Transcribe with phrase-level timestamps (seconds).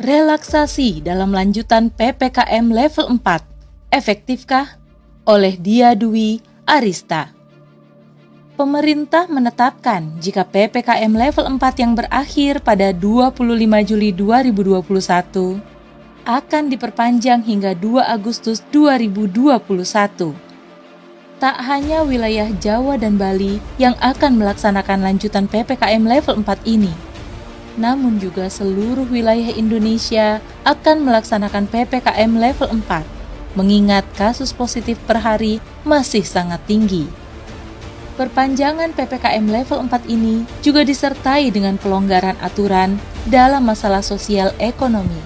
[0.00, 3.92] Relaksasi dalam lanjutan PPKM level 4.
[3.92, 4.80] Efektifkah?
[5.28, 7.28] Oleh Dia Dwi Arista.
[8.56, 13.44] Pemerintah menetapkan jika PPKM level 4 yang berakhir pada 25
[13.84, 15.60] Juli 2021
[16.24, 20.32] akan diperpanjang hingga 2 Agustus 2021.
[21.36, 27.09] Tak hanya wilayah Jawa dan Bali yang akan melaksanakan lanjutan PPKM level 4 ini,
[27.80, 35.64] namun juga seluruh wilayah Indonesia akan melaksanakan PPKM level 4, mengingat kasus positif per hari
[35.80, 37.08] masih sangat tinggi.
[38.20, 45.16] Perpanjangan PPKM level 4 ini juga disertai dengan pelonggaran aturan dalam masalah sosial ekonomi.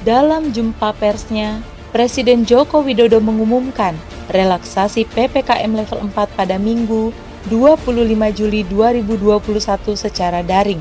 [0.00, 1.60] Dalam jumpa persnya,
[1.92, 3.92] Presiden Joko Widodo mengumumkan
[4.32, 7.12] relaksasi PPKM level 4 pada Minggu
[7.52, 7.94] 25
[8.32, 10.80] Juli 2021 secara daring.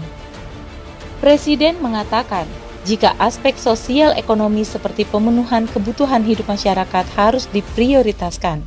[1.25, 2.45] Presiden mengatakan,
[2.85, 8.61] jika aspek sosial ekonomi seperti pemenuhan kebutuhan hidup masyarakat harus diprioritaskan.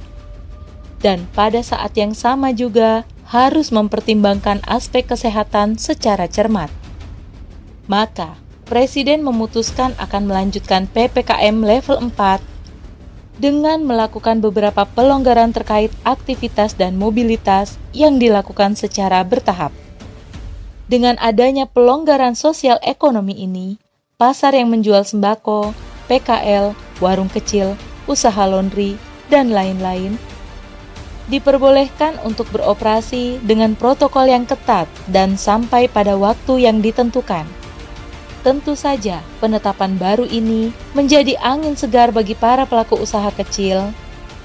[0.99, 6.67] Dan pada saat yang sama juga harus mempertimbangkan aspek kesehatan secara cermat.
[7.87, 8.35] Maka,
[8.67, 12.43] Presiden memutuskan akan melanjutkan PPKM level 4
[13.39, 19.71] dengan melakukan beberapa pelonggaran terkait aktivitas dan mobilitas yang dilakukan secara bertahap.
[20.89, 23.77] Dengan adanya pelonggaran sosial ekonomi ini,
[24.17, 25.77] pasar yang menjual sembako,
[26.09, 26.73] PKL,
[27.05, 27.77] warung kecil,
[28.09, 28.97] usaha laundry,
[29.29, 30.17] dan lain-lain
[31.29, 37.45] diperbolehkan untuk beroperasi dengan protokol yang ketat dan sampai pada waktu yang ditentukan.
[38.41, 43.93] Tentu saja, penetapan baru ini menjadi angin segar bagi para pelaku usaha kecil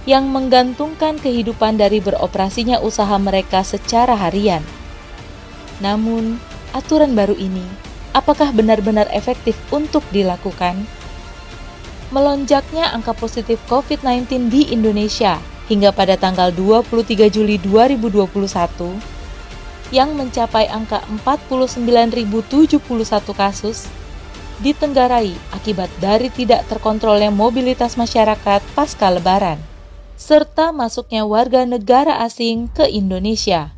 [0.04, 4.60] yang menggantungkan kehidupan dari beroperasinya usaha mereka secara harian.
[5.82, 6.38] Namun,
[6.76, 10.86] aturan baru ini apakah benar-benar efektif untuk dilakukan?
[12.14, 18.30] Melonjaknya angka positif COVID-19 di Indonesia hingga pada tanggal 23 Juli 2021
[19.90, 22.78] yang mencapai angka 49.071
[23.34, 23.90] kasus
[24.62, 29.58] ditenggarai akibat dari tidak terkontrolnya mobilitas masyarakat pasca lebaran
[30.14, 33.73] serta masuknya warga negara asing ke Indonesia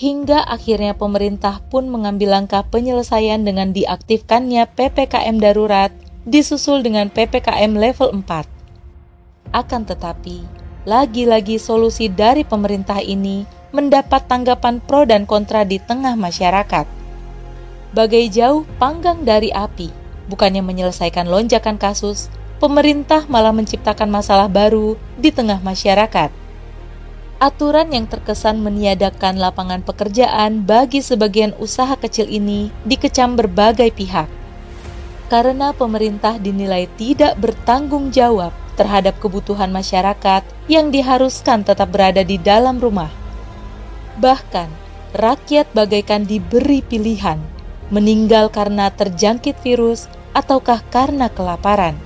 [0.00, 5.92] hingga akhirnya pemerintah pun mengambil langkah penyelesaian dengan diaktifkannya PPKM darurat
[6.24, 9.52] disusul dengan PPKM level 4.
[9.52, 10.40] Akan tetapi,
[10.88, 13.44] lagi-lagi solusi dari pemerintah ini
[13.76, 16.88] mendapat tanggapan pro dan kontra di tengah masyarakat.
[17.92, 19.92] Bagai jauh panggang dari api,
[20.32, 26.39] bukannya menyelesaikan lonjakan kasus, pemerintah malah menciptakan masalah baru di tengah masyarakat
[27.40, 34.28] aturan yang terkesan meniadakan lapangan pekerjaan bagi sebagian usaha kecil ini dikecam berbagai pihak.
[35.32, 42.76] Karena pemerintah dinilai tidak bertanggung jawab terhadap kebutuhan masyarakat yang diharuskan tetap berada di dalam
[42.76, 43.08] rumah.
[44.20, 44.68] Bahkan,
[45.16, 47.40] rakyat bagaikan diberi pilihan
[47.90, 51.98] meninggal karena terjangkit virus ataukah karena kelaparan.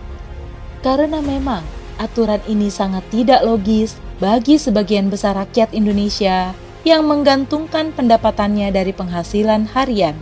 [0.80, 1.64] Karena memang
[2.00, 6.54] aturan ini sangat tidak logis bagi sebagian besar rakyat Indonesia
[6.86, 10.14] yang menggantungkan pendapatannya dari penghasilan harian.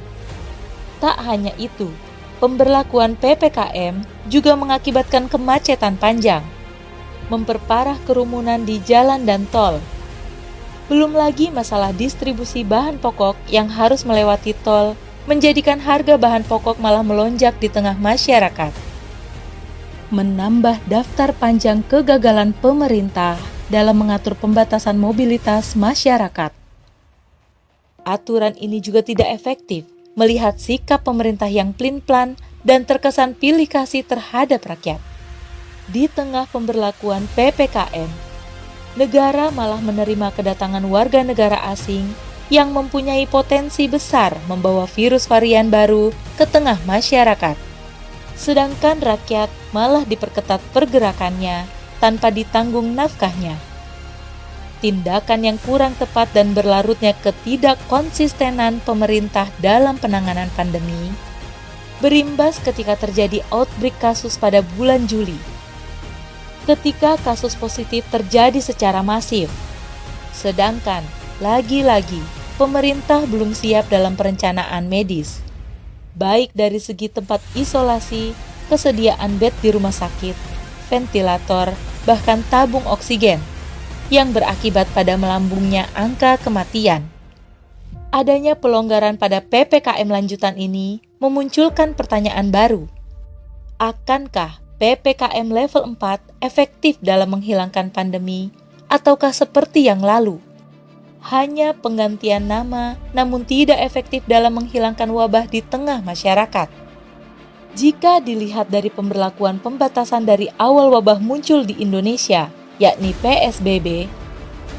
[1.03, 1.92] Tak hanya itu,
[2.41, 4.00] pemberlakuan PPKM
[4.32, 6.41] juga mengakibatkan kemacetan panjang,
[7.28, 9.76] memperparah kerumunan di jalan dan tol.
[10.88, 14.97] Belum lagi masalah distribusi bahan pokok yang harus melewati tol
[15.28, 18.72] menjadikan harga bahan pokok malah melonjak di tengah masyarakat.
[20.12, 26.53] Menambah daftar panjang kegagalan pemerintah dalam mengatur pembatasan mobilitas masyarakat.
[28.05, 34.61] Aturan ini juga tidak efektif melihat sikap pemerintah yang plin-plan dan terkesan pilih kasih terhadap
[34.69, 35.00] rakyat.
[35.88, 38.12] Di tengah pemberlakuan PPKM,
[39.00, 42.05] negara malah menerima kedatangan warga negara asing
[42.53, 47.56] yang mempunyai potensi besar membawa virus varian baru ke tengah masyarakat.
[48.37, 51.64] Sedangkan rakyat malah diperketat pergerakannya
[52.02, 53.71] tanpa ditanggung nafkahnya.
[54.82, 61.14] Tindakan yang kurang tepat dan berlarutnya ketidakkonsistenan pemerintah dalam penanganan pandemi
[62.02, 65.38] berimbas ketika terjadi outbreak kasus pada bulan Juli.
[66.67, 69.46] Ketika kasus positif terjadi secara masif,
[70.34, 71.06] sedangkan
[71.38, 72.19] lagi-lagi
[72.58, 75.38] pemerintah belum siap dalam perencanaan medis,
[76.19, 78.34] baik dari segi tempat isolasi,
[78.67, 80.34] kesediaan bed di rumah sakit,
[80.90, 81.70] ventilator,
[82.02, 83.38] bahkan tabung oksigen,
[84.08, 87.06] yang berakibat pada melambungnya angka kematian.
[88.10, 92.90] Adanya pelonggaran pada PPKM lanjutan ini memunculkan pertanyaan baru
[93.82, 98.54] akankah PPKM level 4 efektif dalam menghilangkan pandemi
[98.87, 100.38] ataukah seperti yang lalu?
[101.19, 106.70] Hanya penggantian nama namun tidak efektif dalam menghilangkan wabah di tengah masyarakat.
[107.75, 114.11] Jika dilihat dari pemberlakuan pembatasan dari awal wabah muncul di Indonesia, yakni PSBB,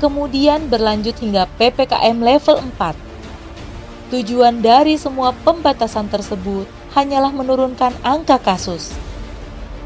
[0.03, 4.11] kemudian berlanjut hingga PPKM level 4.
[4.11, 8.91] Tujuan dari semua pembatasan tersebut hanyalah menurunkan angka kasus,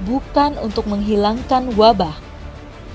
[0.09, 2.17] bukan untuk menghilangkan wabah.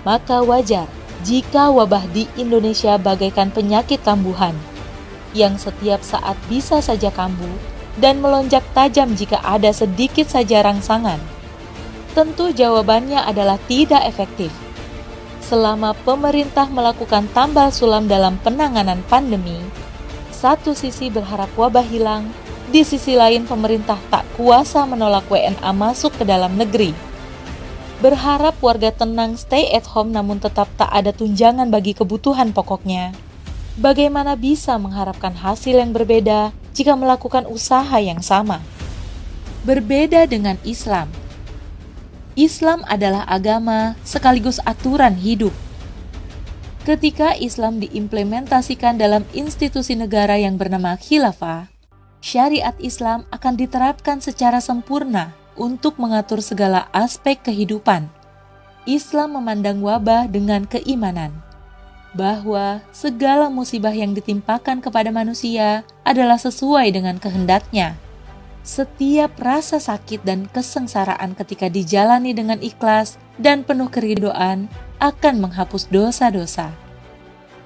[0.02, 0.90] Maka wajar
[1.22, 4.58] jika wabah di Indonesia bagaikan penyakit kambuhan
[5.30, 7.54] yang setiap saat bisa saja kambuh
[8.02, 11.22] dan melonjak tajam jika ada sedikit saja rangsangan.
[12.12, 14.52] Tentu jawabannya adalah tidak efektif.
[15.52, 19.60] Selama pemerintah melakukan tambal sulam dalam penanganan pandemi,
[20.32, 22.24] satu sisi berharap wabah hilang,
[22.72, 26.96] di sisi lain, pemerintah tak kuasa menolak WNA masuk ke dalam negeri.
[28.00, 33.12] Berharap warga tenang stay at home namun tetap tak ada tunjangan bagi kebutuhan pokoknya.
[33.76, 38.64] Bagaimana bisa mengharapkan hasil yang berbeda jika melakukan usaha yang sama?
[39.68, 41.12] Berbeda dengan Islam.
[42.32, 45.52] Islam adalah agama sekaligus aturan hidup.
[46.88, 51.68] Ketika Islam diimplementasikan dalam institusi negara yang bernama khilafah,
[52.24, 58.08] syariat Islam akan diterapkan secara sempurna untuk mengatur segala aspek kehidupan.
[58.88, 61.30] Islam memandang wabah dengan keimanan
[62.16, 67.94] bahwa segala musibah yang ditimpakan kepada manusia adalah sesuai dengan kehendaknya.
[68.62, 74.70] Setiap rasa sakit dan kesengsaraan ketika dijalani dengan ikhlas dan penuh keridoan
[75.02, 76.70] akan menghapus dosa-dosa.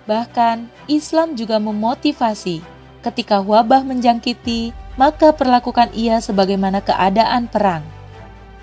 [0.09, 2.65] Bahkan, Islam juga memotivasi
[3.05, 7.85] ketika wabah menjangkiti, maka perlakukan ia sebagaimana keadaan perang.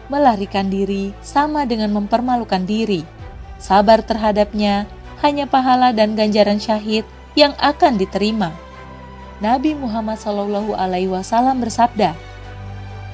[0.09, 3.05] Melarikan diri sama dengan mempermalukan diri.
[3.61, 4.89] Sabar terhadapnya
[5.23, 7.07] hanya pahala dan ganjaran syahid
[7.37, 8.51] yang akan diterima.
[9.41, 12.13] Nabi Muhammad Shallallahu Alaihi Wasallam bersabda,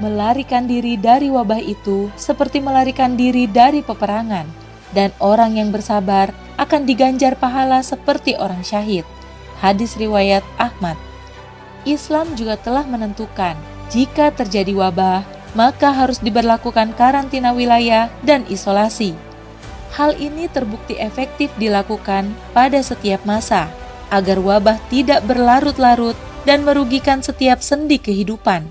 [0.03, 4.47] melarikan diri dari wabah itu seperti melarikan diri dari peperangan,
[4.91, 9.07] dan orang yang bersabar akan diganjar pahala seperti orang syahid.
[9.63, 10.95] Hadis riwayat Ahmad.
[11.87, 13.55] Islam juga telah menentukan
[13.87, 15.23] jika terjadi wabah,
[15.55, 19.15] maka harus diberlakukan karantina wilayah dan isolasi.
[19.95, 23.71] Hal ini terbukti efektif dilakukan pada setiap masa
[24.09, 28.65] agar wabah tidak berlarut-larut dan merugikan setiap sendi kehidupan.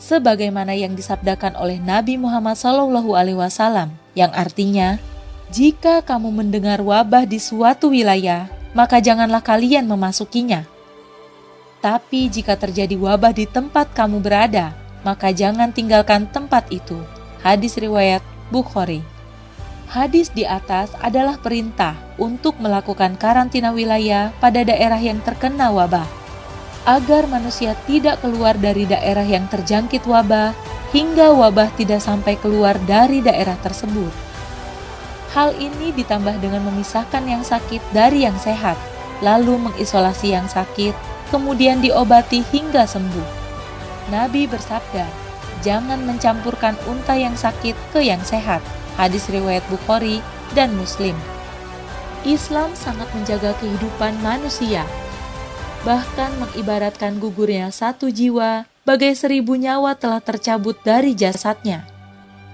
[0.00, 4.96] Sebagaimana yang disabdakan oleh Nabi Muhammad SAW, yang artinya,
[5.52, 10.64] "Jika kamu mendengar wabah di suatu wilayah, maka janganlah kalian memasukinya."
[11.80, 16.96] Tapi jika terjadi wabah di tempat kamu berada, maka jangan tinggalkan tempat itu.
[17.40, 18.20] Hadis riwayat
[18.52, 19.00] Bukhari.
[19.90, 26.06] Hadis di atas adalah perintah untuk melakukan karantina wilayah pada daerah yang terkena wabah,
[26.86, 30.54] agar manusia tidak keluar dari daerah yang terjangkit wabah
[30.94, 34.14] hingga wabah tidak sampai keluar dari daerah tersebut.
[35.34, 38.78] Hal ini ditambah dengan memisahkan yang sakit dari yang sehat,
[39.18, 40.94] lalu mengisolasi yang sakit
[41.34, 43.28] kemudian diobati hingga sembuh.
[44.14, 45.10] Nabi bersabda,
[45.66, 48.62] jangan mencampurkan unta yang sakit ke yang sehat.
[49.00, 50.20] Hadis riwayat Bukhari
[50.52, 51.16] dan Muslim.
[52.28, 54.84] Islam sangat menjaga kehidupan manusia,
[55.88, 61.88] bahkan mengibaratkan gugurnya satu jiwa bagai seribu nyawa telah tercabut dari jasadnya.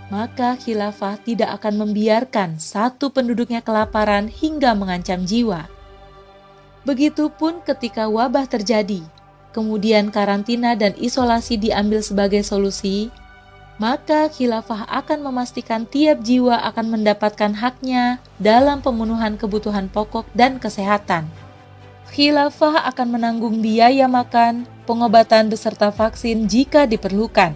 [0.06, 5.66] Maka khilafah tidak akan membiarkan satu penduduknya kelaparan hingga mengancam jiwa
[6.86, 9.02] Begitupun ketika wabah terjadi,
[9.50, 13.10] kemudian karantina dan isolasi diambil sebagai solusi,
[13.76, 21.28] maka khilafah akan memastikan tiap jiwa akan mendapatkan haknya dalam pemenuhan kebutuhan pokok dan kesehatan.
[22.16, 27.52] Khilafah akan menanggung biaya makan, pengobatan beserta vaksin jika diperlukan.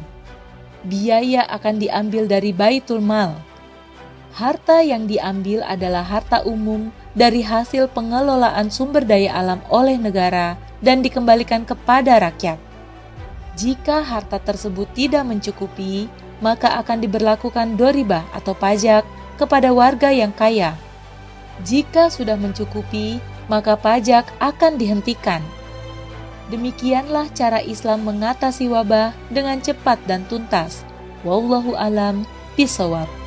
[0.85, 3.33] Biaya akan diambil dari Baitul Mal.
[4.37, 11.01] Harta yang diambil adalah harta umum dari hasil pengelolaan sumber daya alam oleh negara dan
[11.01, 12.70] dikembalikan kepada rakyat.
[13.59, 16.07] Jika harta tersebut tidak mencukupi,
[16.41, 19.05] maka akan diberlakukan doribah atau pajak
[19.37, 20.77] kepada warga yang kaya.
[21.61, 25.43] Jika sudah mencukupi, maka pajak akan dihentikan.
[26.49, 30.83] Demikianlah cara Islam mengatasi wabah dengan cepat dan tuntas.
[31.23, 32.27] Wallahu alam
[32.59, 33.20] bisawab.